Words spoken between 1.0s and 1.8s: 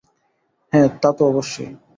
তা তো অবশ্যই।